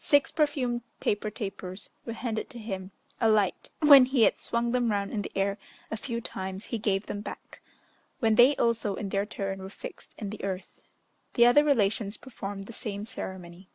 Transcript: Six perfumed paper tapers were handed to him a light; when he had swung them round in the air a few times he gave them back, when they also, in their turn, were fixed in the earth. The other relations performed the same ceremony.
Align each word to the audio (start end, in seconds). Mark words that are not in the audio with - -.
Six 0.00 0.32
perfumed 0.32 0.82
paper 0.98 1.30
tapers 1.30 1.90
were 2.04 2.12
handed 2.12 2.50
to 2.50 2.58
him 2.58 2.90
a 3.20 3.28
light; 3.28 3.70
when 3.78 4.06
he 4.06 4.24
had 4.24 4.36
swung 4.36 4.72
them 4.72 4.90
round 4.90 5.12
in 5.12 5.22
the 5.22 5.30
air 5.36 5.58
a 5.92 5.96
few 5.96 6.20
times 6.20 6.64
he 6.64 6.78
gave 6.78 7.06
them 7.06 7.20
back, 7.20 7.60
when 8.18 8.34
they 8.34 8.56
also, 8.56 8.96
in 8.96 9.10
their 9.10 9.26
turn, 9.26 9.62
were 9.62 9.70
fixed 9.70 10.16
in 10.18 10.30
the 10.30 10.42
earth. 10.42 10.80
The 11.34 11.46
other 11.46 11.62
relations 11.62 12.16
performed 12.16 12.64
the 12.64 12.72
same 12.72 13.04
ceremony. 13.04 13.68